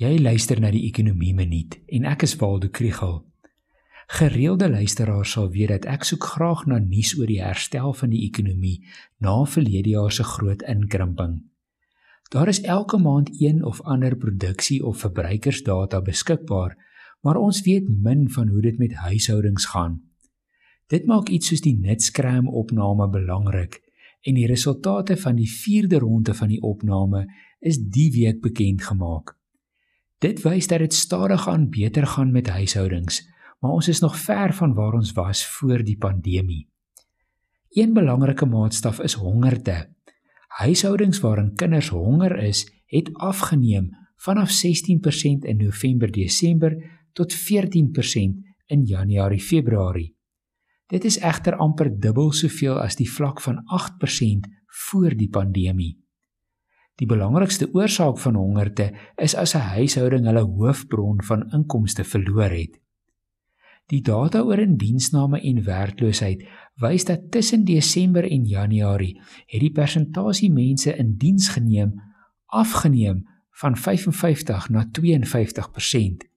[0.00, 3.18] Jy luister na die Ekonomie Minuut en ek is Waldo Krugel.
[4.16, 8.22] Gereelde luisteraars sal weet dat ek soek graag na nuus oor die herstel van die
[8.24, 8.78] ekonomie
[9.20, 11.34] na verlede jaar se groot inkrimping.
[12.32, 16.78] Daar is elke maand een of ander produksie of verbruikersdata beskikbaar,
[17.20, 19.98] maar ons weet min van hoe dit met huishoudings gaan.
[20.88, 23.82] Dit maak iets soos die Netscram opname belangrik
[24.24, 27.26] en die resultate van die 4de ronde van die opname
[27.60, 29.36] is die week bekend gemaak.
[30.20, 33.22] Dit wys dat dit stadig aan beter gaan met huishoudings,
[33.60, 36.68] maar ons is nog ver van waar ons was voor die pandemie.
[37.70, 39.88] Een belangrike maatstaf is hongerte.
[40.48, 46.76] Huishoudings waarin kinders honger is, het afgeneem vanaf 16% in November-Desember
[47.12, 47.40] tot 14%
[48.66, 50.16] in Januarie-Februarie.
[50.86, 55.99] Dit is egter amper dubbel soveel as die vlak van 8% voor die pandemie.
[57.00, 62.76] Die belangrikste oorsaak van hongerte is as 'n huishouding hulle hoofbron van inkomste verloor het.
[63.86, 66.44] Die data oor indiensname en werkloosheid
[66.76, 71.94] wys dat tussen Desember en Januarie het die persentasie mense in diens geneem
[72.46, 76.28] afgeneem van 55 na 52%.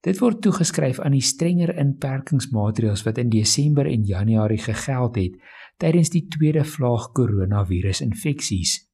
[0.00, 5.40] Dit word toegeskryf aan die strenger inperkingsmaatreëls wat in Desember en Januarie gegeld het
[5.76, 8.87] tydens die tweede vlaag koronavirusinfeksies.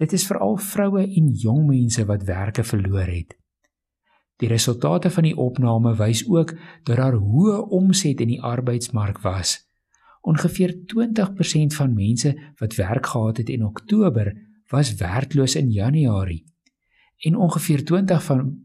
[0.00, 3.34] Dit is veral vroue en jong mense wat werke verloor het.
[4.40, 6.54] Die resultate van die opname wys ook
[6.88, 9.58] dat daar hoë omset in die arbeidsmark was.
[10.24, 14.32] Ongeveer 20% van mense wat werk gehad het in Oktober
[14.72, 16.44] was werkloos in Januarie.
[17.18, 18.56] En ongeveer 20% van,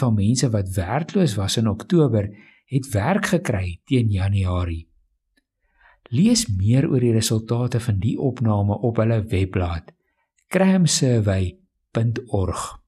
[0.00, 2.30] van mense wat werkloos was in Oktober
[2.64, 4.88] het werk gekry teen Januarie.
[6.08, 9.96] Lees meer oor die resultate van die opname op hulle webblad
[10.48, 12.80] cramsurvey.org.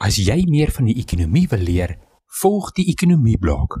[0.00, 1.96] As jy meer van die ekonomie wil leer,
[2.40, 3.80] volg die ekonomie blok.